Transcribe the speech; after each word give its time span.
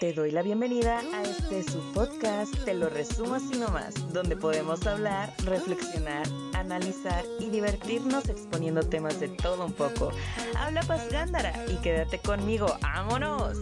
Te 0.00 0.14
doy 0.14 0.30
la 0.30 0.40
bienvenida 0.40 1.00
a 1.12 1.22
este 1.24 1.62
su 1.62 1.78
podcast, 1.92 2.54
te 2.64 2.72
lo 2.72 2.88
resumo 2.88 3.34
así 3.34 3.58
nomás, 3.58 4.10
donde 4.14 4.34
podemos 4.34 4.86
hablar, 4.86 5.30
reflexionar, 5.44 6.26
analizar 6.54 7.22
y 7.38 7.50
divertirnos 7.50 8.30
exponiendo 8.30 8.82
temas 8.82 9.20
de 9.20 9.28
todo 9.28 9.66
un 9.66 9.74
poco. 9.74 10.10
Habla 10.56 10.80
Paz 10.84 11.06
Gándara 11.10 11.52
y 11.68 11.76
quédate 11.82 12.18
conmigo, 12.18 12.78
¡vámonos! 12.80 13.58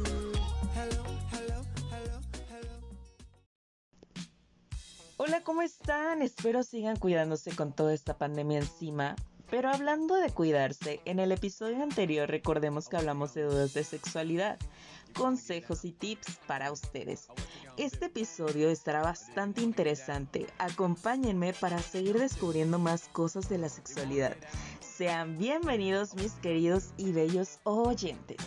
Hola, 5.17 5.43
¿cómo 5.43 5.63
están? 5.63 6.23
Espero 6.23 6.63
sigan 6.63 6.99
cuidándose 6.99 7.51
con 7.57 7.73
toda 7.73 7.93
esta 7.93 8.17
pandemia 8.17 8.61
encima. 8.61 9.17
Pero 9.51 9.71
hablando 9.71 10.15
de 10.17 10.31
cuidarse, 10.31 11.01
en 11.07 11.19
el 11.21 11.33
episodio 11.33 11.83
anterior 11.83 12.29
recordemos 12.29 12.89
que 12.89 12.99
hablamos 12.99 13.33
de 13.33 13.45
dudas 13.45 13.73
de 13.73 13.83
sexualidad, 13.83 14.59
consejos 15.15 15.85
y 15.85 15.93
tips 15.93 16.39
para 16.47 16.73
ustedes. 16.73 17.29
Este 17.77 18.07
episodio 18.07 18.71
estará 18.71 19.03
bastante 19.03 19.63
interesante. 19.63 20.47
Acompáñenme 20.59 21.53
para 21.53 21.79
seguir 21.79 22.19
descubriendo 22.19 22.79
más 22.79 23.09
cosas 23.09 23.49
de 23.49 23.59
la 23.59 23.69
sexualidad. 23.69 24.37
Sean 24.81 25.39
bienvenidos 25.39 26.15
mis 26.15 26.33
queridos 26.33 26.93
y 26.97 27.13
bellos 27.13 27.61
oyentes. 27.65 28.39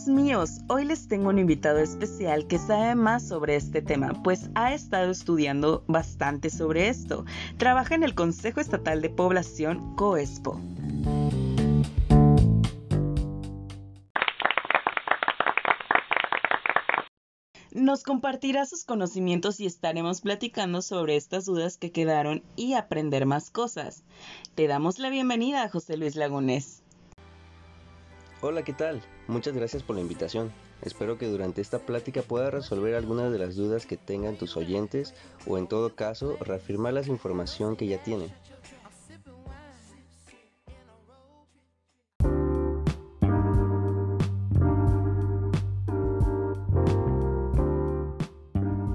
Amigos 0.00 0.22
míos, 0.22 0.50
hoy 0.68 0.86
les 0.86 1.08
tengo 1.08 1.28
un 1.28 1.38
invitado 1.38 1.78
especial 1.78 2.46
que 2.46 2.56
sabe 2.56 2.94
más 2.94 3.28
sobre 3.28 3.56
este 3.56 3.82
tema, 3.82 4.14
pues 4.22 4.48
ha 4.54 4.72
estado 4.72 5.10
estudiando 5.10 5.84
bastante 5.88 6.48
sobre 6.48 6.88
esto. 6.88 7.26
Trabaja 7.58 7.96
en 7.96 8.02
el 8.02 8.14
Consejo 8.14 8.60
Estatal 8.60 9.02
de 9.02 9.10
Población 9.10 9.94
COESPO. 9.96 10.58
Nos 17.72 18.02
compartirá 18.02 18.64
sus 18.64 18.86
conocimientos 18.86 19.60
y 19.60 19.66
estaremos 19.66 20.22
platicando 20.22 20.80
sobre 20.80 21.16
estas 21.16 21.44
dudas 21.44 21.76
que 21.76 21.92
quedaron 21.92 22.42
y 22.56 22.72
aprender 22.72 23.26
más 23.26 23.50
cosas. 23.50 24.02
Te 24.54 24.66
damos 24.66 24.98
la 24.98 25.10
bienvenida, 25.10 25.68
José 25.68 25.98
Luis 25.98 26.16
Lagunes. 26.16 26.82
Hola, 28.42 28.62
¿qué 28.62 28.72
tal? 28.72 29.02
Muchas 29.28 29.54
gracias 29.54 29.82
por 29.82 29.96
la 29.96 30.00
invitación. 30.00 30.50
Espero 30.80 31.18
que 31.18 31.26
durante 31.26 31.60
esta 31.60 31.78
plática 31.78 32.22
pueda 32.22 32.50
resolver 32.50 32.94
algunas 32.94 33.30
de 33.30 33.38
las 33.38 33.54
dudas 33.54 33.84
que 33.84 33.98
tengan 33.98 34.36
tus 34.36 34.56
oyentes 34.56 35.12
o 35.46 35.58
en 35.58 35.66
todo 35.66 35.94
caso 35.94 36.38
reafirmar 36.40 36.94
la 36.94 37.02
información 37.02 37.76
que 37.76 37.86
ya 37.86 38.02
tienen. 38.02 38.32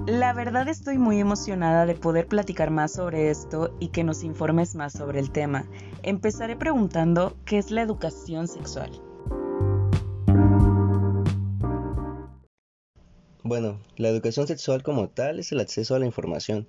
La 0.06 0.32
verdad 0.32 0.66
estoy 0.68 0.98
muy 0.98 1.20
emocionada 1.20 1.86
de 1.86 1.94
poder 1.94 2.26
platicar 2.26 2.72
más 2.72 2.94
sobre 2.94 3.30
esto 3.30 3.76
y 3.78 3.88
que 3.88 4.02
nos 4.02 4.24
informes 4.24 4.74
más 4.74 4.92
sobre 4.92 5.20
el 5.20 5.30
tema. 5.30 5.66
Empezaré 6.02 6.56
preguntando 6.56 7.36
qué 7.44 7.58
es 7.58 7.70
la 7.70 7.82
educación 7.82 8.48
sexual. 8.48 9.05
Bueno, 13.48 13.78
la 13.96 14.08
educación 14.08 14.48
sexual 14.48 14.82
como 14.82 15.08
tal 15.08 15.38
es 15.38 15.52
el 15.52 15.60
acceso 15.60 15.94
a 15.94 16.00
la 16.00 16.06
información. 16.06 16.66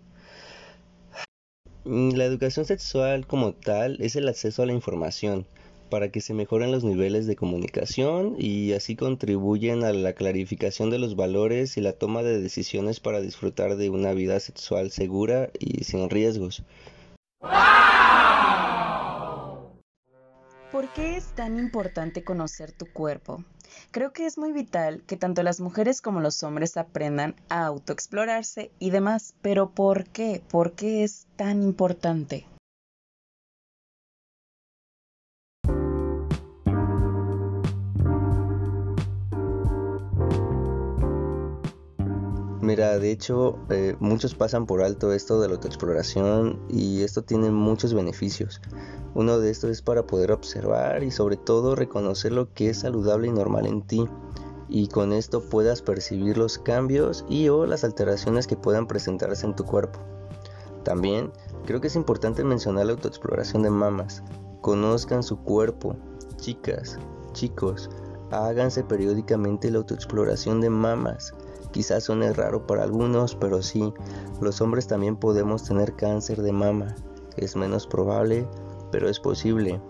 La 1.85 2.23
educación 2.23 2.65
sexual 2.65 3.25
como 3.25 3.53
tal 3.53 3.97
es 3.99 4.15
el 4.15 4.27
acceso 4.29 4.61
a 4.61 4.67
la 4.67 4.73
información 4.73 5.47
para 5.89 6.11
que 6.11 6.21
se 6.21 6.35
mejoren 6.35 6.71
los 6.71 6.83
niveles 6.83 7.25
de 7.25 7.35
comunicación 7.35 8.35
y 8.37 8.73
así 8.73 8.95
contribuyen 8.95 9.83
a 9.83 9.91
la 9.91 10.13
clarificación 10.13 10.91
de 10.91 10.99
los 10.99 11.15
valores 11.15 11.77
y 11.77 11.81
la 11.81 11.93
toma 11.93 12.21
de 12.21 12.39
decisiones 12.39 12.99
para 12.99 13.21
disfrutar 13.21 13.75
de 13.75 13.89
una 13.89 14.13
vida 14.13 14.39
sexual 14.39 14.91
segura 14.91 15.49
y 15.57 15.83
sin 15.83 16.11
riesgos. 16.11 16.61
¿Por 20.71 20.93
qué 20.93 21.17
es 21.17 21.25
tan 21.33 21.57
importante 21.57 22.23
conocer 22.23 22.71
tu 22.71 22.85
cuerpo? 22.93 23.43
Creo 23.91 24.13
que 24.13 24.25
es 24.25 24.37
muy 24.37 24.51
vital 24.51 25.03
que 25.07 25.17
tanto 25.17 25.43
las 25.43 25.59
mujeres 25.59 26.01
como 26.01 26.19
los 26.19 26.43
hombres 26.43 26.77
aprendan 26.77 27.35
a 27.49 27.65
autoexplorarse 27.65 28.71
y 28.79 28.89
demás, 28.89 29.33
pero 29.41 29.69
¿por 29.69 30.05
qué? 30.05 30.41
¿Por 30.49 30.73
qué 30.73 31.03
es 31.03 31.27
tan 31.35 31.63
importante? 31.63 32.45
De 42.99 43.11
hecho, 43.11 43.59
eh, 43.69 43.95
muchos 43.99 44.35
pasan 44.35 44.65
por 44.65 44.81
alto 44.81 45.13
esto 45.13 45.39
de 45.39 45.47
la 45.47 45.55
autoexploración 45.55 46.59
y 46.69 47.01
esto 47.03 47.23
tiene 47.23 47.51
muchos 47.51 47.93
beneficios. 47.93 48.61
Uno 49.13 49.39
de 49.39 49.51
estos 49.51 49.69
es 49.71 49.81
para 49.81 50.07
poder 50.07 50.31
observar 50.31 51.03
y 51.03 51.11
sobre 51.11 51.37
todo 51.37 51.75
reconocer 51.75 52.31
lo 52.31 52.53
que 52.53 52.69
es 52.69 52.79
saludable 52.79 53.27
y 53.27 53.31
normal 53.31 53.67
en 53.67 53.81
ti 53.81 54.07
y 54.69 54.87
con 54.87 55.13
esto 55.13 55.41
puedas 55.49 55.81
percibir 55.81 56.37
los 56.37 56.57
cambios 56.57 57.25
y 57.29 57.49
o 57.49 57.65
las 57.65 57.83
alteraciones 57.83 58.47
que 58.47 58.57
puedan 58.57 58.87
presentarse 58.87 59.45
en 59.45 59.55
tu 59.55 59.63
cuerpo. 59.63 59.99
También 60.83 61.31
creo 61.65 61.81
que 61.81 61.87
es 61.87 61.95
importante 61.95 62.43
mencionar 62.43 62.85
la 62.85 62.93
autoexploración 62.93 63.63
de 63.63 63.69
mamas. 63.69 64.23
Conozcan 64.61 65.23
su 65.23 65.37
cuerpo, 65.37 65.95
chicas, 66.37 66.97
chicos, 67.33 67.89
háganse 68.31 68.83
periódicamente 68.83 69.71
la 69.71 69.77
autoexploración 69.77 70.61
de 70.61 70.69
mamas 70.69 71.33
Quizás 71.71 72.05
suene 72.05 72.33
raro 72.33 72.65
para 72.65 72.83
algunos, 72.83 73.35
pero 73.35 73.61
sí, 73.61 73.93
los 74.41 74.61
hombres 74.61 74.87
también 74.87 75.15
podemos 75.15 75.63
tener 75.63 75.95
cáncer 75.95 76.41
de 76.41 76.51
mama. 76.51 76.95
Es 77.35 77.55
menos 77.55 77.85
probable, 77.85 78.47
pero 78.91 79.09
es 79.09 79.19
posible. 79.19 79.81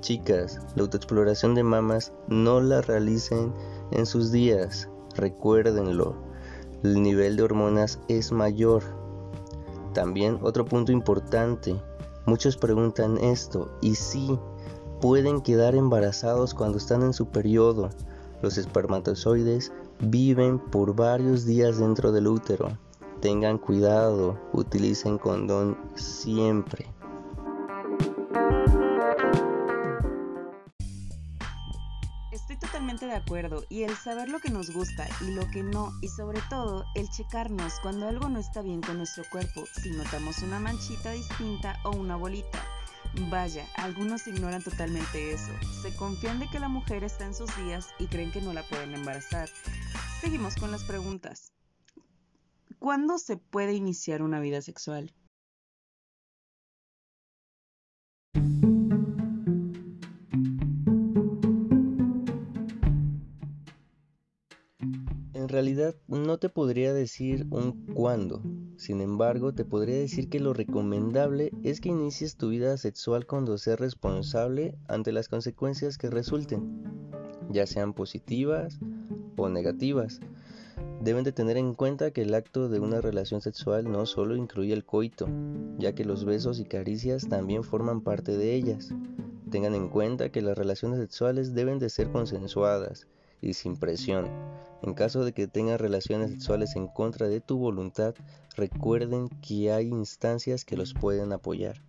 Chicas, 0.00 0.60
la 0.74 0.82
autoexploración 0.82 1.54
de 1.54 1.62
mamas 1.62 2.12
no 2.28 2.60
la 2.60 2.80
realicen 2.80 3.52
en 3.92 4.06
sus 4.06 4.32
días, 4.32 4.88
recuérdenlo. 5.14 6.16
El 6.82 7.02
nivel 7.02 7.36
de 7.36 7.42
hormonas 7.42 7.98
es 8.08 8.32
mayor. 8.32 8.82
También 9.94 10.38
otro 10.42 10.64
punto 10.64 10.92
importante, 10.92 11.80
muchos 12.26 12.56
preguntan 12.56 13.18
esto 13.18 13.70
y 13.80 13.94
sí, 13.94 14.38
pueden 15.00 15.40
quedar 15.40 15.74
embarazados 15.74 16.54
cuando 16.54 16.78
están 16.78 17.02
en 17.02 17.12
su 17.12 17.28
periodo. 17.28 17.90
Los 18.42 18.58
espermatozoides 18.58 19.72
viven 20.00 20.58
por 20.58 20.94
varios 20.94 21.44
días 21.44 21.78
dentro 21.78 22.12
del 22.12 22.26
útero. 22.26 22.78
Tengan 23.20 23.58
cuidado, 23.58 24.38
utilicen 24.52 25.18
condón 25.18 25.76
siempre. 25.94 26.86
Estoy 32.30 32.58
totalmente 32.58 33.06
de 33.06 33.14
acuerdo 33.14 33.64
y 33.68 33.82
el 33.82 33.96
saber 33.96 34.28
lo 34.28 34.38
que 34.38 34.50
nos 34.50 34.70
gusta 34.70 35.08
y 35.22 35.32
lo 35.32 35.48
que 35.50 35.62
no 35.62 35.92
y 36.02 36.08
sobre 36.08 36.40
todo 36.50 36.84
el 36.94 37.08
checarnos 37.08 37.80
cuando 37.82 38.06
algo 38.06 38.28
no 38.28 38.38
está 38.38 38.62
bien 38.62 38.82
con 38.82 38.98
nuestro 38.98 39.24
cuerpo, 39.32 39.64
si 39.82 39.90
notamos 39.90 40.38
una 40.42 40.60
manchita 40.60 41.12
distinta 41.12 41.78
o 41.84 41.90
una 41.90 42.16
bolita. 42.16 42.62
Vaya, 43.30 43.66
algunos 43.76 44.26
ignoran 44.26 44.62
totalmente 44.62 45.32
eso. 45.32 45.52
Se 45.82 45.94
confían 45.96 46.38
de 46.38 46.48
que 46.48 46.60
la 46.60 46.68
mujer 46.68 47.02
está 47.02 47.24
en 47.24 47.34
sus 47.34 47.54
días 47.56 47.88
y 47.98 48.06
creen 48.06 48.30
que 48.30 48.42
no 48.42 48.52
la 48.52 48.62
pueden 48.64 48.94
embarazar. 48.94 49.48
Seguimos 50.20 50.54
con 50.54 50.70
las 50.70 50.82
preguntas. 50.82 51.52
¿Cuándo 52.78 53.18
se 53.18 53.36
puede 53.36 53.74
iniciar 53.74 54.22
una 54.22 54.40
vida 54.40 54.62
sexual? 54.62 55.12
En 65.34 65.48
realidad 65.48 65.94
no 66.08 66.38
te 66.38 66.48
podría 66.48 66.94
decir 66.94 67.46
un 67.50 67.86
cuándo, 67.94 68.42
sin 68.78 69.02
embargo 69.02 69.54
te 69.54 69.64
podría 69.64 69.96
decir 69.96 70.30
que 70.30 70.40
lo 70.40 70.54
recomendable 70.54 71.52
es 71.62 71.80
que 71.80 71.90
inicies 71.90 72.36
tu 72.36 72.48
vida 72.48 72.78
sexual 72.78 73.26
cuando 73.26 73.58
seas 73.58 73.78
responsable 73.78 74.78
ante 74.88 75.12
las 75.12 75.28
consecuencias 75.28 75.98
que 75.98 76.08
resulten, 76.08 76.82
ya 77.50 77.66
sean 77.66 77.92
positivas 77.92 78.80
o 79.36 79.48
negativas. 79.48 80.20
Deben 81.00 81.24
de 81.24 81.32
tener 81.32 81.56
en 81.56 81.74
cuenta 81.74 82.10
que 82.10 82.22
el 82.22 82.34
acto 82.34 82.68
de 82.68 82.80
una 82.80 83.00
relación 83.00 83.40
sexual 83.40 83.90
no 83.90 84.06
solo 84.06 84.36
incluye 84.36 84.72
el 84.72 84.84
coito, 84.84 85.28
ya 85.78 85.94
que 85.94 86.04
los 86.04 86.24
besos 86.24 86.58
y 86.58 86.64
caricias 86.64 87.28
también 87.28 87.62
forman 87.62 88.00
parte 88.00 88.36
de 88.36 88.54
ellas. 88.54 88.92
Tengan 89.50 89.74
en 89.74 89.88
cuenta 89.88 90.30
que 90.30 90.42
las 90.42 90.58
relaciones 90.58 90.98
sexuales 90.98 91.54
deben 91.54 91.78
de 91.78 91.90
ser 91.90 92.10
consensuadas 92.10 93.06
y 93.40 93.54
sin 93.54 93.76
presión. 93.76 94.26
En 94.82 94.94
caso 94.94 95.24
de 95.24 95.32
que 95.32 95.46
tengas 95.46 95.80
relaciones 95.80 96.30
sexuales 96.30 96.76
en 96.76 96.88
contra 96.88 97.28
de 97.28 97.40
tu 97.40 97.58
voluntad, 97.58 98.14
recuerden 98.56 99.28
que 99.40 99.72
hay 99.72 99.88
instancias 99.88 100.64
que 100.64 100.76
los 100.76 100.94
pueden 100.94 101.32
apoyar. 101.32 101.82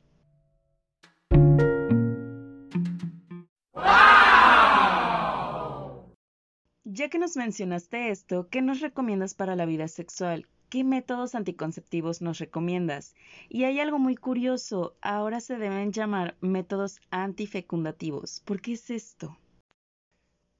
Ya 6.89 7.09
que 7.09 7.19
nos 7.19 7.35
mencionaste 7.35 8.11
esto, 8.11 8.47
¿qué 8.49 8.61
nos 8.61 8.79
recomiendas 8.79 9.33
para 9.33 9.57
la 9.57 9.65
vida 9.65 9.89
sexual? 9.89 10.47
¿Qué 10.69 10.85
métodos 10.85 11.35
anticonceptivos 11.35 12.21
nos 12.21 12.39
recomiendas? 12.39 13.13
Y 13.49 13.65
hay 13.65 13.81
algo 13.81 13.99
muy 13.99 14.15
curioso, 14.15 14.95
ahora 15.01 15.41
se 15.41 15.57
deben 15.57 15.91
llamar 15.91 16.37
métodos 16.39 17.01
antifecundativos. 17.09 18.41
¿Por 18.45 18.61
qué 18.61 18.71
es 18.71 18.89
esto? 18.89 19.37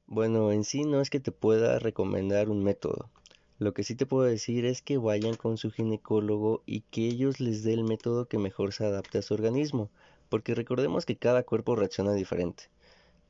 Bueno, 0.06 0.52
en 0.52 0.66
sí 0.66 0.84
no 0.84 1.00
es 1.00 1.10
que 1.10 1.22
te 1.22 1.32
pueda 1.32 1.80
recomendar 1.80 2.50
un 2.50 2.62
método. 2.62 3.10
Lo 3.58 3.74
que 3.74 3.84
sí 3.84 3.96
te 3.96 4.06
puedo 4.06 4.24
decir 4.24 4.66
es 4.66 4.82
que 4.82 4.98
vayan 4.98 5.38
con 5.38 5.56
su 5.56 5.72
ginecólogo 5.72 6.62
y 6.66 6.82
que 6.82 7.08
ellos 7.08 7.40
les 7.40 7.64
dé 7.64 7.72
el 7.72 7.86
método 7.86 8.28
que 8.28 8.38
mejor 8.38 8.74
se 8.74 8.86
adapte 8.86 9.20
a 9.20 9.22
su 9.22 9.34
organismo, 9.34 9.92
porque 10.28 10.56
recordemos 10.56 11.06
que 11.06 11.16
cada 11.16 11.44
cuerpo 11.44 11.78
reacciona 11.78 12.12
diferente. 12.12 12.66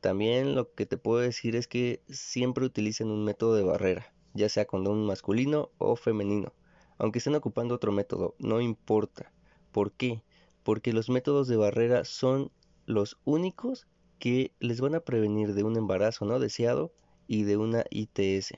También 0.08 0.56
lo 0.56 0.74
que 0.74 0.86
te 0.86 0.96
puedo 0.96 1.20
decir 1.20 1.58
es 1.58 1.68
que 1.68 2.02
siempre 2.08 2.64
utilicen 2.64 3.12
un 3.12 3.26
método 3.26 3.56
de 3.56 3.64
barrera, 3.64 4.14
ya 4.34 4.48
sea 4.48 4.64
condón 4.64 5.06
masculino 5.06 5.70
o 5.80 5.98
femenino. 5.98 6.54
Aunque 6.98 7.18
estén 7.18 7.36
ocupando 7.36 7.76
otro 7.76 7.92
método, 7.92 8.34
no 8.40 8.62
importa. 8.62 9.34
¿Por 9.74 9.92
qué? 9.92 10.24
Porque 10.64 10.94
los 10.94 11.10
métodos 11.10 11.50
de 11.50 11.58
barrera 11.58 12.06
son 12.06 12.52
los 12.86 13.20
únicos 13.26 13.86
que 14.18 14.54
les 14.62 14.80
van 14.80 14.96
a 14.96 15.02
prevenir 15.02 15.54
de 15.54 15.64
un 15.64 15.76
embarazo 15.76 16.24
no 16.24 16.40
deseado 16.40 16.94
y 17.28 17.44
de 17.44 17.58
una 17.58 17.84
ITS. 17.90 18.54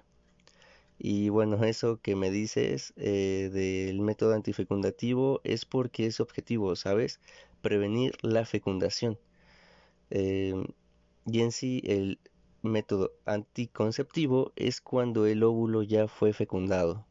Y 1.00 1.30
bueno, 1.30 1.58
eso 1.64 2.00
que 2.00 2.16
me 2.16 2.30
dices 2.30 2.94
eh, 2.96 3.50
del 3.52 4.02
método 4.02 4.36
antifecundativo 4.36 5.42
es 5.44 5.66
porque 5.66 6.06
es 6.06 6.20
objetivo, 6.20 6.76
¿sabes? 6.76 7.20
Prevenir 7.64 8.14
la 8.22 8.46
fecundación. 8.46 9.18
Em, 10.12 10.68
y 11.26 11.42
en 11.42 11.52
sí, 11.52 11.82
el 11.86 12.20
método 12.62 13.12
anticonceptivo 13.26 14.52
es 14.56 14.82
cuando 14.82 15.26
el 15.26 15.44
óvulo 15.44 15.84
ya 15.84 16.08
fue 16.08 16.34
fecundado. 16.34 17.06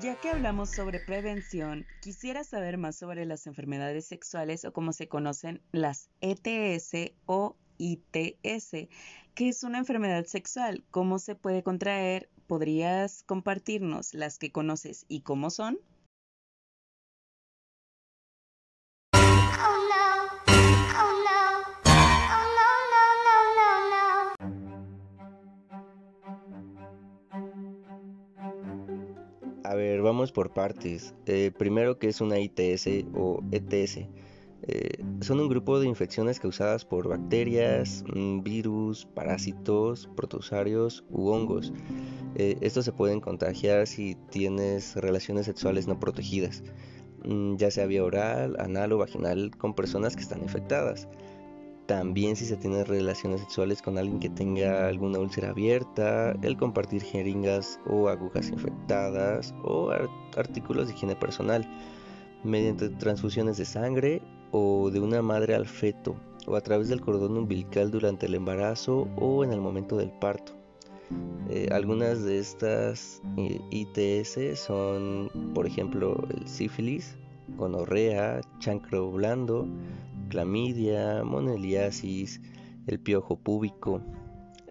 Ya 0.00 0.16
que 0.20 0.28
hablamos 0.28 0.70
sobre 0.70 1.00
prevención, 1.00 1.86
quisiera 2.02 2.44
saber 2.44 2.76
más 2.76 2.96
sobre 2.96 3.24
las 3.24 3.46
enfermedades 3.46 4.06
sexuales 4.06 4.64
o 4.64 4.72
como 4.72 4.92
se 4.92 5.08
conocen 5.08 5.62
las 5.72 6.10
ETS 6.20 7.14
o 7.26 7.56
ITS, 7.78 8.88
que 9.34 9.48
es 9.48 9.62
una 9.62 9.78
enfermedad 9.78 10.26
sexual, 10.26 10.84
cómo 10.90 11.18
se 11.18 11.36
puede 11.36 11.62
contraer, 11.62 12.28
¿podrías 12.46 13.22
compartirnos 13.22 14.12
las 14.14 14.38
que 14.38 14.52
conoces 14.52 15.06
y 15.08 15.22
cómo 15.22 15.48
son? 15.50 15.78
Por 30.34 30.52
partes. 30.52 31.14
Eh, 31.24 31.50
primero, 31.56 31.98
que 31.98 32.08
es 32.08 32.20
una 32.20 32.38
ITS 32.38 33.06
o 33.14 33.40
ETS? 33.50 34.06
Eh, 34.66 35.04
son 35.20 35.40
un 35.40 35.48
grupo 35.48 35.78
de 35.78 35.86
infecciones 35.86 36.40
causadas 36.40 36.86
por 36.86 37.08
bacterias, 37.08 38.02
mm, 38.14 38.42
virus, 38.42 39.04
parásitos, 39.04 40.08
protozoarios 40.16 41.04
u 41.10 41.28
hongos. 41.28 41.72
Eh, 42.34 42.56
estos 42.62 42.86
se 42.86 42.92
pueden 42.92 43.20
contagiar 43.20 43.86
si 43.86 44.16
tienes 44.30 44.96
relaciones 44.96 45.46
sexuales 45.46 45.86
no 45.86 46.00
protegidas, 46.00 46.62
mm, 47.24 47.56
ya 47.56 47.70
sea 47.70 47.86
vía 47.86 48.04
oral, 48.04 48.56
anal 48.58 48.92
o 48.92 48.98
vaginal 48.98 49.50
con 49.56 49.74
personas 49.74 50.16
que 50.16 50.22
están 50.22 50.42
infectadas. 50.42 51.08
También 51.86 52.34
si 52.34 52.46
se 52.46 52.56
tienen 52.56 52.86
relaciones 52.86 53.40
sexuales 53.40 53.82
con 53.82 53.98
alguien 53.98 54.18
que 54.18 54.30
tenga 54.30 54.88
alguna 54.88 55.18
úlcera 55.18 55.50
abierta, 55.50 56.32
el 56.42 56.56
compartir 56.56 57.02
jeringas 57.02 57.78
o 57.86 58.08
agujas 58.08 58.48
infectadas 58.48 59.54
o 59.62 59.90
artículos 60.36 60.86
de 60.86 60.94
higiene 60.94 61.14
personal 61.14 61.68
mediante 62.42 62.88
transfusiones 62.88 63.58
de 63.58 63.66
sangre 63.66 64.22
o 64.50 64.90
de 64.90 65.00
una 65.00 65.20
madre 65.20 65.54
al 65.54 65.66
feto 65.66 66.16
o 66.46 66.56
a 66.56 66.60
través 66.60 66.88
del 66.88 67.00
cordón 67.00 67.36
umbilical 67.36 67.90
durante 67.90 68.26
el 68.26 68.34
embarazo 68.34 69.08
o 69.16 69.44
en 69.44 69.52
el 69.52 69.60
momento 69.60 69.96
del 69.96 70.10
parto. 70.10 70.52
Eh, 71.50 71.68
algunas 71.70 72.22
de 72.24 72.38
estas 72.38 73.20
eh, 73.36 73.60
ITS 73.70 74.58
son, 74.58 75.30
por 75.54 75.66
ejemplo, 75.66 76.26
el 76.34 76.48
sífilis, 76.48 77.16
gonorrea, 77.56 78.40
chancro 78.58 79.10
blando, 79.10 79.66
clamidia, 80.28 81.22
moneliasis, 81.24 82.40
el 82.86 83.00
piojo 83.00 83.36
púbico. 83.36 84.02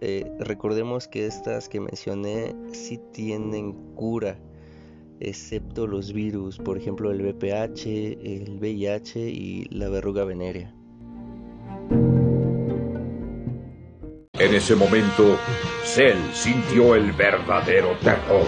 Eh, 0.00 0.30
recordemos 0.40 1.08
que 1.08 1.26
estas 1.26 1.68
que 1.68 1.80
mencioné 1.80 2.54
sí 2.72 3.00
tienen 3.12 3.72
cura, 3.94 4.38
excepto 5.20 5.86
los 5.86 6.12
virus, 6.12 6.58
por 6.58 6.76
ejemplo 6.76 7.10
el 7.10 7.22
VPH, 7.22 7.86
el 7.86 8.58
VIH 8.60 9.20
y 9.20 9.64
la 9.70 9.88
verruga 9.88 10.24
venérea. 10.24 10.74
En 14.36 14.52
ese 14.52 14.74
momento, 14.74 15.38
Cell 15.84 16.18
sintió 16.32 16.96
el 16.96 17.12
verdadero 17.12 17.96
terror. 18.00 18.44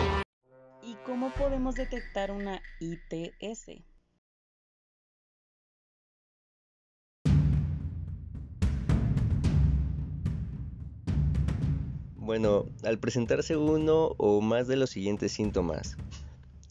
¿Y 0.83 0.95
cómo 1.07 1.31
podemos 1.31 1.77
detectar 1.77 2.33
una 2.33 2.61
ITS? 2.81 3.96
Bueno, 12.27 12.67
al 12.83 12.99
presentarse 12.99 13.57
uno 13.57 14.17
o 14.17 14.41
más 14.41 14.67
de 14.67 14.75
los 14.75 14.91
siguientes 14.91 15.31
síntomas. 15.31 15.97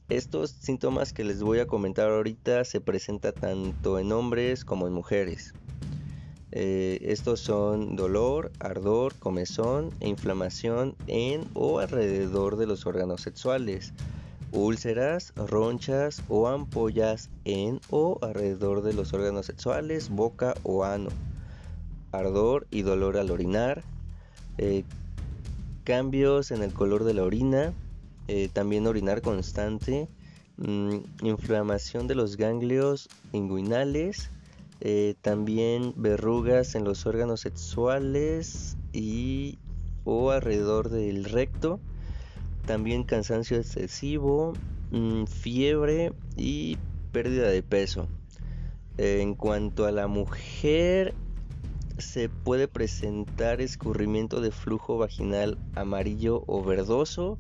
Estos 0.10 0.52
síntomas 0.52 1.14
que 1.14 1.24
les 1.24 1.42
voy 1.42 1.60
a 1.60 1.66
comentar 1.66 2.10
ahorita 2.10 2.66
se 2.66 2.82
presentan 2.82 3.34
tanto 3.34 3.98
en 3.98 4.12
hombres 4.12 4.66
como 4.66 4.86
en 4.86 4.92
mujeres. 4.92 5.54
Eh, 6.52 7.00
estos 7.04 7.40
son 7.40 7.96
dolor, 7.96 8.52
ardor, 8.60 9.16
comezón 9.16 9.92
e 10.02 10.10
inflamación 10.10 10.94
en 11.08 11.46
o 11.54 11.80
alrededor 11.80 12.58
de 12.58 12.68
los 12.68 12.86
órganos 12.86 13.22
sexuales, 13.22 13.94
úlceras, 14.52 15.32
ronchas 15.38 16.22
o 16.28 16.50
ampollas 16.50 17.30
en 17.46 17.80
o 17.90 18.20
alrededor 18.22 18.82
de 18.82 18.92
los 18.92 19.14
órganos 19.14 19.46
sexuales, 19.46 20.10
boca 20.10 20.54
o 20.64 20.84
ano, 20.84 21.12
ardor 22.12 22.68
y 22.72 22.82
dolor 22.82 23.16
al 23.16 23.32
orinar, 23.32 23.84
eh, 24.58 24.84
cambios 25.86 26.52
en 26.52 26.64
el 26.64 26.74
color 26.74 27.06
de 27.06 27.14
la 27.14 27.24
orina, 27.24 27.74
eh, 28.28 28.50
también 28.52 28.88
orinar 28.88 29.22
constante, 29.22 30.10
mm, 30.58 30.98
inflamación 31.22 32.08
de 32.08 32.16
los 32.16 32.36
ganglios 32.36 33.08
inguinales, 33.32 34.32
eh, 34.82 35.16
también 35.22 35.94
verrugas 35.96 36.76
en 36.76 36.84
los 36.84 37.06
órganos 37.06 37.42
sexuales 37.42 38.76
y 38.92 39.58
o 40.04 40.32
alrededor 40.32 40.90
del 40.90 41.24
recto, 41.24 41.80
también 42.66 43.04
cansancio 43.04 43.58
excesivo, 43.58 44.54
mm, 44.92 45.26
fiebre 45.26 46.14
y 46.36 46.78
pérdida 47.14 47.48
de 47.48 47.64
peso. 47.64 48.08
en 48.98 49.36
cuanto 49.36 49.86
a 49.86 49.92
la 49.92 50.08
mujer, 50.08 51.14
se 51.98 52.30
puede 52.30 52.68
presentar 52.68 53.62
escurrimiento 53.62 54.42
de 54.42 54.52
flujo 54.52 54.98
vaginal 54.98 55.58
amarillo 55.76 56.44
o 56.48 56.64
verdoso, 56.64 57.40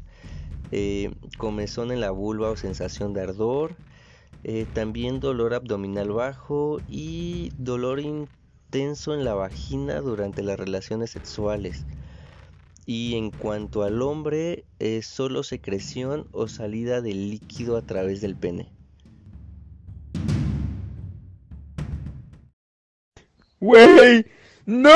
eh, 0.72 1.12
comezón 1.38 1.92
en 1.92 2.02
la 2.02 2.12
vulva 2.12 2.50
o 2.50 2.58
sensación 2.58 3.14
de 3.14 3.22
ardor, 3.22 3.76
eh, 4.44 4.66
también 4.74 5.20
dolor 5.20 5.54
abdominal 5.54 6.12
bajo 6.12 6.80
y 6.88 7.52
dolor 7.58 8.00
intenso 8.00 9.14
en 9.14 9.26
la 9.26 9.34
vagina 9.34 10.02
durante 10.02 10.44
las 10.44 10.60
relaciones 10.60 11.12
sexuales. 11.12 11.86
Y 12.86 13.16
en 13.16 13.32
cuanto 13.32 13.82
al 13.82 14.02
hombre, 14.04 14.66
solo 15.02 15.42
secreción 15.42 16.28
o 16.32 16.48
salida 16.48 17.02
de 17.02 17.16
líquido 17.16 17.78
a 17.78 17.82
través 17.82 18.22
del 18.22 18.36
pene. 18.36 18.76
¡No! 24.68 24.90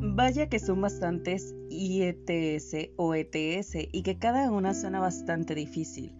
Vaya 0.00 0.48
que 0.48 0.58
son 0.58 0.80
bastantes 0.80 1.54
IETS 1.70 2.90
o 2.96 3.14
ETS 3.14 3.76
y 3.92 4.02
que 4.02 4.18
cada 4.18 4.50
una 4.50 4.74
suena 4.74 4.98
bastante 4.98 5.54
difícil. 5.54 6.16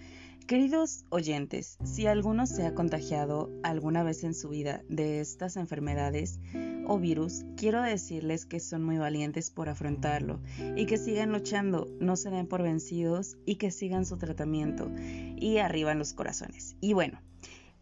Queridos 0.46 1.04
oyentes, 1.10 1.76
si 1.82 2.06
alguno 2.06 2.46
se 2.46 2.66
ha 2.66 2.74
contagiado 2.74 3.50
alguna 3.64 4.04
vez 4.04 4.22
en 4.22 4.34
su 4.34 4.48
vida 4.50 4.82
de 4.88 5.20
estas 5.20 5.56
enfermedades 5.56 6.38
o 6.86 6.98
virus, 7.00 7.44
quiero 7.56 7.82
decirles 7.82 8.46
que 8.46 8.60
son 8.60 8.84
muy 8.84 8.98
valientes 8.98 9.50
por 9.50 9.68
afrontarlo 9.68 10.40
y 10.76 10.86
que 10.86 10.98
sigan 10.98 11.32
luchando, 11.32 11.88
no 11.98 12.14
se 12.14 12.30
den 12.30 12.46
por 12.46 12.62
vencidos 12.62 13.38
y 13.44 13.56
que 13.56 13.72
sigan 13.72 14.06
su 14.06 14.18
tratamiento 14.18 14.88
y 15.36 15.58
arriba 15.58 15.90
en 15.90 15.98
los 15.98 16.14
corazones. 16.14 16.76
Y 16.80 16.92
bueno, 16.94 17.20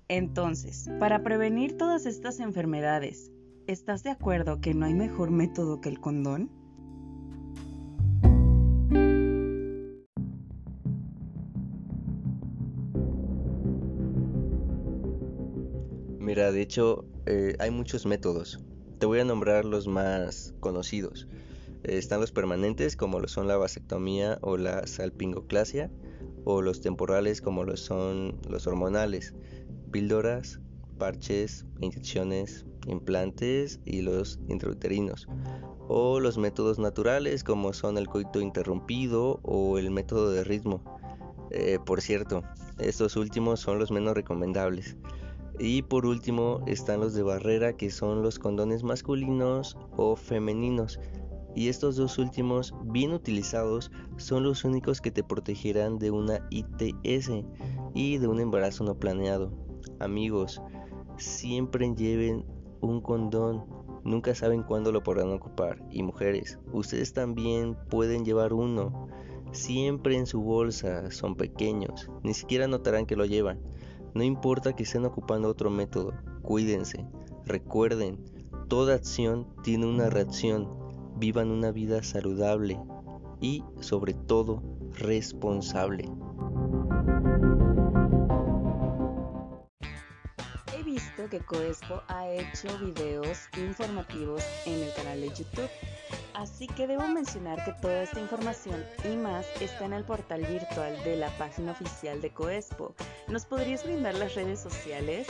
entonces, 0.08 0.88
para 0.98 1.22
prevenir 1.22 1.76
todas 1.76 2.06
estas 2.06 2.40
enfermedades, 2.40 3.30
¿estás 3.66 4.02
de 4.02 4.10
acuerdo 4.10 4.60
que 4.60 4.72
no 4.72 4.86
hay 4.86 4.94
mejor 4.94 5.30
método 5.30 5.82
que 5.82 5.90
el 5.90 6.00
condón? 6.00 6.50
Mira, 16.18 16.52
de 16.52 16.62
hecho, 16.62 17.04
eh, 17.26 17.56
hay 17.58 17.70
muchos 17.70 18.06
métodos. 18.06 18.64
Te 18.98 19.06
voy 19.06 19.20
a 19.20 19.24
nombrar 19.24 19.66
los 19.66 19.88
más 19.88 20.54
conocidos. 20.60 21.28
Eh, 21.84 21.98
están 21.98 22.20
los 22.20 22.32
permanentes, 22.32 22.96
como 22.96 23.20
lo 23.20 23.28
son 23.28 23.46
la 23.46 23.58
vasectomía 23.58 24.38
o 24.40 24.56
la 24.56 24.86
salpingoclasia, 24.86 25.90
o 26.44 26.62
los 26.62 26.80
temporales, 26.80 27.42
como 27.42 27.64
lo 27.64 27.76
son 27.76 28.38
los 28.48 28.66
hormonales, 28.66 29.34
píldoras, 29.90 30.60
parches, 30.98 31.64
inyecciones, 31.80 32.66
implantes 32.86 33.80
y 33.84 34.02
los 34.02 34.38
intrauterinos. 34.48 35.28
O 35.88 36.20
los 36.20 36.36
métodos 36.36 36.78
naturales, 36.78 37.44
como 37.44 37.72
son 37.72 37.96
el 37.96 38.08
coito 38.08 38.40
interrumpido 38.40 39.40
o 39.42 39.78
el 39.78 39.90
método 39.90 40.30
de 40.30 40.44
ritmo. 40.44 40.82
Eh, 41.50 41.78
por 41.84 42.02
cierto, 42.02 42.42
estos 42.78 43.16
últimos 43.16 43.60
son 43.60 43.78
los 43.78 43.90
menos 43.90 44.14
recomendables. 44.14 44.96
Y 45.58 45.82
por 45.82 46.06
último 46.06 46.62
están 46.66 47.00
los 47.00 47.14
de 47.14 47.22
barrera 47.22 47.72
que 47.72 47.90
son 47.90 48.22
los 48.22 48.38
condones 48.38 48.84
masculinos 48.84 49.76
o 49.96 50.14
femeninos. 50.14 51.00
Y 51.56 51.68
estos 51.68 51.96
dos 51.96 52.18
últimos, 52.18 52.72
bien 52.84 53.12
utilizados, 53.12 53.90
son 54.16 54.44
los 54.44 54.64
únicos 54.64 55.00
que 55.00 55.10
te 55.10 55.24
protegerán 55.24 55.98
de 55.98 56.12
una 56.12 56.46
ITS 56.50 57.30
y 57.94 58.18
de 58.18 58.28
un 58.28 58.38
embarazo 58.38 58.84
no 58.84 58.94
planeado. 58.94 59.67
Amigos, 60.00 60.62
siempre 61.16 61.94
lleven 61.94 62.44
un 62.80 63.00
condón, 63.00 63.64
nunca 64.04 64.34
saben 64.34 64.62
cuándo 64.62 64.92
lo 64.92 65.02
podrán 65.02 65.32
ocupar. 65.32 65.84
Y 65.90 66.02
mujeres, 66.02 66.58
ustedes 66.72 67.12
también 67.12 67.76
pueden 67.88 68.24
llevar 68.24 68.52
uno. 68.52 69.08
Siempre 69.52 70.16
en 70.16 70.26
su 70.26 70.42
bolsa, 70.42 71.10
son 71.10 71.34
pequeños, 71.34 72.10
ni 72.22 72.34
siquiera 72.34 72.68
notarán 72.68 73.06
que 73.06 73.16
lo 73.16 73.24
llevan. 73.24 73.60
No 74.14 74.22
importa 74.22 74.74
que 74.74 74.84
estén 74.84 75.04
ocupando 75.04 75.48
otro 75.48 75.70
método, 75.70 76.12
cuídense. 76.42 77.06
Recuerden, 77.44 78.24
toda 78.68 78.94
acción 78.94 79.46
tiene 79.62 79.86
una 79.86 80.10
reacción. 80.10 80.68
Vivan 81.16 81.50
una 81.50 81.72
vida 81.72 82.02
saludable 82.02 82.78
y, 83.40 83.64
sobre 83.80 84.14
todo, 84.14 84.62
responsable. 84.92 86.08
Que 91.30 91.40
Coespo 91.40 92.02
ha 92.08 92.28
hecho 92.28 92.78
videos 92.78 93.48
informativos 93.56 94.42
en 94.66 94.82
el 94.82 94.94
canal 94.94 95.20
de 95.20 95.28
YouTube 95.28 95.70
Así 96.38 96.68
que 96.68 96.86
debo 96.86 97.08
mencionar 97.08 97.64
que 97.64 97.72
toda 97.72 98.04
esta 98.04 98.20
información 98.20 98.84
y 99.04 99.16
más 99.16 99.44
está 99.60 99.86
en 99.86 99.92
el 99.92 100.04
portal 100.04 100.46
virtual 100.46 100.96
de 101.02 101.16
la 101.16 101.36
página 101.36 101.72
oficial 101.72 102.20
de 102.20 102.30
Coespo. 102.30 102.94
¿Nos 103.26 103.44
podrías 103.44 103.82
brindar 103.82 104.14
las 104.14 104.36
redes 104.36 104.60
sociales? 104.60 105.26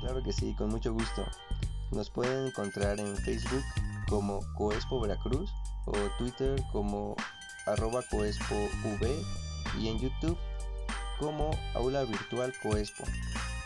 Claro 0.00 0.22
que 0.24 0.32
sí, 0.32 0.54
con 0.56 0.70
mucho 0.70 0.94
gusto. 0.94 1.26
Nos 1.92 2.08
pueden 2.08 2.46
encontrar 2.46 2.98
en 2.98 3.14
Facebook 3.18 3.62
como 4.08 4.40
Coespo 4.56 5.02
Veracruz 5.02 5.50
o 5.84 5.92
Twitter 6.16 6.58
como 6.72 7.14
arroba 7.66 8.02
Coespo 8.10 8.54
V 8.84 9.22
y 9.78 9.88
en 9.88 9.98
YouTube 9.98 10.38
como 11.20 11.50
Aula 11.74 12.04
Virtual 12.04 12.52
Coespo. 12.62 13.04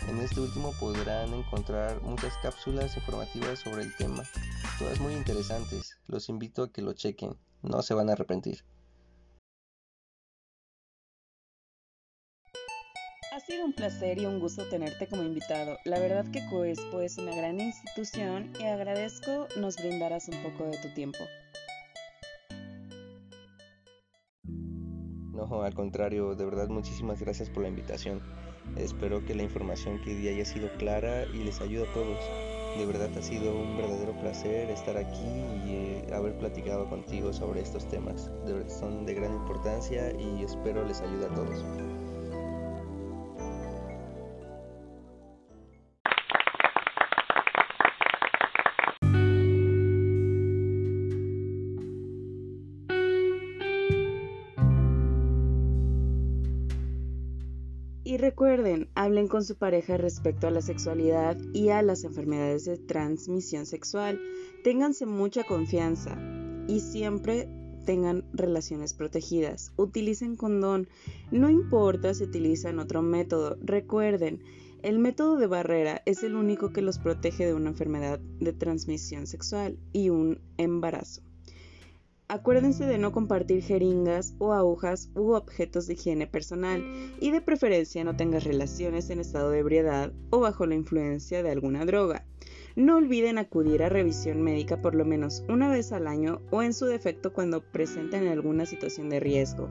En 0.08 0.18
este 0.18 0.40
último 0.40 0.75
podrán 0.78 1.32
encontrar 1.32 2.02
muchas 2.02 2.37
cápsulas 2.38 2.96
informativas 2.96 3.61
sobre 3.61 3.82
el 3.82 3.96
tema, 3.96 4.25
todas 4.78 5.00
muy 5.00 5.14
interesantes. 5.14 5.96
Los 6.08 6.28
invito 6.28 6.64
a 6.64 6.73
que 6.73 6.82
lo 6.82 6.92
chequen, 6.92 7.38
no 7.62 7.80
se 7.82 7.94
van 7.94 8.11
a 8.11 8.14
arrepentir. 8.14 8.64
Ha 13.32 13.40
sido 13.40 13.64
un 13.64 13.73
placer 13.73 14.18
y 14.18 14.26
un 14.26 14.40
gusto 14.40 14.68
tenerte 14.68 15.08
como 15.08 15.23
invitado. 15.23 15.76
La 15.84 15.99
verdad 15.99 16.25
que 16.32 16.44
Coespo 16.50 17.00
es 17.00 17.18
una 17.18 17.34
gran 17.34 17.61
institución 17.61 18.52
y 18.61 18.64
agradezco 18.64 19.49
nos 19.56 19.76
brindaras 19.76 20.28
un 20.28 20.42
poco 20.42 20.64
de 20.64 20.78
tu 20.78 20.92
tiempo. 20.94 21.18
No, 25.50 25.62
al 25.62 25.74
contrario, 25.74 26.34
de 26.34 26.44
verdad 26.44 26.68
muchísimas 26.68 27.20
gracias 27.20 27.50
por 27.50 27.62
la 27.64 27.68
invitación. 27.68 28.20
Espero 28.76 29.24
que 29.24 29.34
la 29.34 29.42
información 29.42 30.00
que 30.02 30.14
di 30.14 30.28
haya 30.28 30.44
sido 30.44 30.70
clara 30.78 31.24
y 31.34 31.44
les 31.44 31.60
ayude 31.60 31.86
a 31.86 31.92
todos. 31.92 32.18
De 32.78 32.86
verdad 32.86 33.10
ha 33.16 33.22
sido 33.22 33.54
un 33.54 33.76
verdadero 33.76 34.12
placer 34.20 34.70
estar 34.70 34.96
aquí 34.96 35.22
y 35.66 35.70
eh, 35.70 36.06
haber 36.14 36.36
platicado 36.38 36.88
contigo 36.88 37.32
sobre 37.32 37.60
estos 37.60 37.86
temas. 37.88 38.30
De 38.46 38.68
son 38.70 39.04
de 39.04 39.14
gran 39.14 39.32
importancia 39.32 40.12
y 40.18 40.42
espero 40.42 40.84
les 40.84 41.00
ayude 41.02 41.26
a 41.26 41.34
todos. 41.34 41.64
Con 59.34 59.42
su 59.42 59.56
pareja 59.56 59.96
respecto 59.96 60.46
a 60.46 60.52
la 60.52 60.62
sexualidad 60.62 61.36
y 61.52 61.70
a 61.70 61.82
las 61.82 62.04
enfermedades 62.04 62.66
de 62.66 62.78
transmisión 62.78 63.66
sexual. 63.66 64.20
Ténganse 64.62 65.06
mucha 65.06 65.42
confianza 65.42 66.16
y 66.68 66.78
siempre 66.78 67.48
tengan 67.84 68.24
relaciones 68.32 68.94
protegidas. 68.94 69.72
Utilicen 69.76 70.36
condón. 70.36 70.86
No 71.32 71.50
importa 71.50 72.14
si 72.14 72.22
utilizan 72.22 72.78
otro 72.78 73.02
método. 73.02 73.56
Recuerden, 73.60 74.38
el 74.84 75.00
método 75.00 75.36
de 75.36 75.48
barrera 75.48 76.00
es 76.06 76.22
el 76.22 76.36
único 76.36 76.72
que 76.72 76.82
los 76.82 77.00
protege 77.00 77.44
de 77.44 77.54
una 77.54 77.70
enfermedad 77.70 78.20
de 78.20 78.52
transmisión 78.52 79.26
sexual 79.26 79.80
y 79.92 80.10
un 80.10 80.38
embarazo. 80.58 81.22
Acuérdense 82.26 82.87
de 82.87 82.97
no 82.97 83.12
compartir 83.12 83.62
jeringas 83.62 84.35
o 84.38 84.54
agujas 84.54 85.11
u 85.14 85.33
objetos 85.35 85.87
de 85.87 85.93
higiene 85.93 86.26
personal 86.26 86.83
y 87.21 87.31
de 87.31 87.43
preferencia 87.43 88.02
no 88.02 88.16
tengas 88.16 88.45
relaciones 88.45 89.11
en 89.11 89.21
estado 89.21 89.50
de 89.50 89.59
ebriedad 89.59 90.11
o 90.31 90.40
bajo 90.40 90.64
la 90.64 90.75
influencia 90.75 91.43
de 91.43 91.50
alguna 91.50 91.85
droga. 91.85 92.25
No 92.76 92.97
olviden 92.97 93.37
acudir 93.37 93.83
a 93.83 93.90
revisión 93.90 94.40
médica 94.40 94.81
por 94.81 94.95
lo 94.95 95.04
menos 95.04 95.45
una 95.50 95.69
vez 95.69 95.93
al 95.93 96.07
año 96.07 96.40
o 96.50 96.62
en 96.62 96.73
su 96.73 96.87
defecto 96.87 97.35
cuando 97.35 97.61
presenten 97.61 98.26
alguna 98.26 98.64
situación 98.64 99.11
de 99.11 99.21
riesgo. 99.21 99.69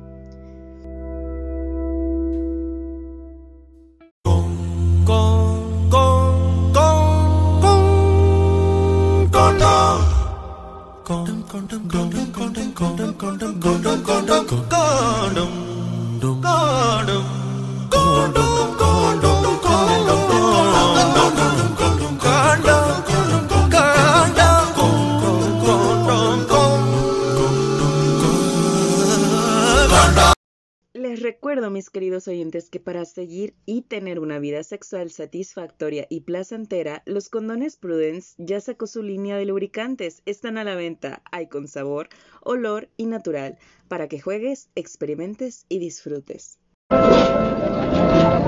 Oyentes, 32.53 32.69
que 32.69 32.79
para 32.79 33.05
seguir 33.05 33.53
y 33.65 33.81
tener 33.81 34.19
una 34.19 34.39
vida 34.39 34.63
sexual 34.63 35.09
satisfactoria 35.09 36.05
y 36.09 36.21
placentera, 36.21 37.01
los 37.05 37.29
condones 37.29 37.77
Prudence 37.77 38.35
ya 38.37 38.59
sacó 38.59 38.87
su 38.87 39.01
línea 39.01 39.37
de 39.37 39.45
lubricantes. 39.45 40.21
Están 40.25 40.57
a 40.57 40.63
la 40.63 40.75
venta. 40.75 41.21
Hay 41.31 41.47
con 41.47 41.67
sabor, 41.67 42.09
olor 42.41 42.89
y 42.97 43.05
natural, 43.05 43.57
para 43.87 44.07
que 44.07 44.19
juegues, 44.19 44.69
experimentes 44.75 45.65
y 45.69 45.79
disfrutes. 45.79 46.57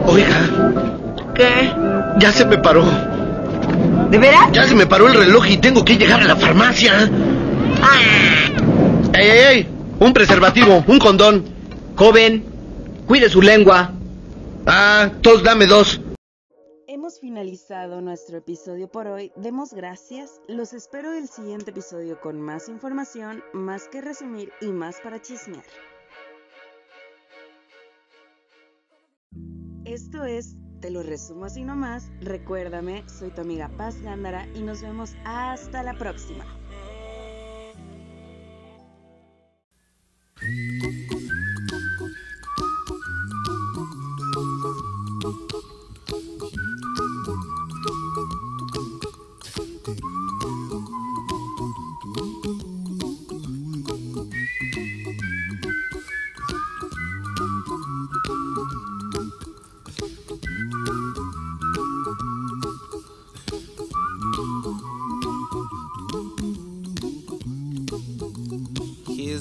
Oiga, 0.08 1.34
¿Qué? 1.34 1.72
ya 2.20 2.32
se 2.32 2.46
me 2.46 2.58
paró. 2.58 2.86
¿De 4.10 4.18
veras? 4.20 4.52
Ya 4.52 4.68
se 4.68 4.76
me 4.76 4.86
paró 4.86 5.08
el 5.08 5.16
reloj 5.16 5.48
y 5.50 5.58
tengo 5.58 5.84
que 5.84 5.98
llegar 5.98 6.22
a 6.22 6.26
la 6.26 6.36
farmacia. 6.36 7.10
Ah, 7.82 8.00
¡Ey, 9.14 9.30
ey, 9.30 9.40
ey! 9.50 9.68
Un 10.00 10.14
preservativo, 10.14 10.84
un 10.88 11.00
condón. 11.00 11.44
Joven, 11.96 12.44
cuide 13.08 13.30
su 13.30 13.42
lengua. 13.42 13.95
Ah, 14.68 15.12
todos 15.22 15.44
dame 15.44 15.68
dos. 15.68 16.02
Hemos 16.88 17.20
finalizado 17.20 18.02
nuestro 18.02 18.38
episodio 18.38 18.88
por 18.88 19.06
hoy. 19.08 19.32
Demos 19.36 19.74
gracias. 19.74 20.42
Los 20.48 20.74
espero 20.74 21.14
el 21.14 21.28
siguiente 21.28 21.72
episodio 21.72 22.20
con 22.20 22.42
más 22.42 22.68
información, 22.68 23.44
más 23.54 23.88
que 23.88 24.02
resumir 24.02 24.52
y 24.62 24.68
más 24.68 25.00
para 25.02 25.22
chismear. 25.22 25.64
Esto 29.86 30.26
es 30.26 30.56
Te 30.82 30.90
lo 30.90 31.04
resumo 31.04 31.46
así 31.46 31.64
nomás. 31.64 32.12
Recuérdame, 32.22 33.08
soy 33.08 33.32
tu 33.32 33.42
amiga 33.42 33.70
Paz 33.78 34.02
Gándara 34.02 34.48
y 34.56 34.62
nos 34.62 34.82
vemos 34.82 35.14
hasta 35.26 35.84
la 35.84 35.94
próxima. 35.94 36.46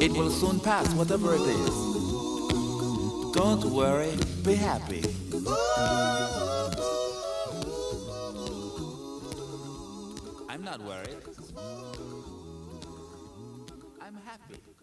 It 0.00 0.12
will 0.12 0.30
soon 0.30 0.60
pass, 0.60 0.86
whatever 0.94 1.34
it 1.34 1.40
is. 1.40 1.74
Don't 3.34 3.64
worry, 3.64 4.16
be 4.44 4.54
happy. 4.54 5.02
I'm 10.48 10.62
not 10.62 10.80
worried. 10.82 11.18
I'm 14.00 14.14
happy. 14.24 14.77